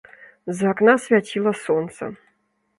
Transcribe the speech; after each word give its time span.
З 0.61 0.71
акна 0.71 0.95
свяціла 1.05 1.55
сонца. 1.69 2.13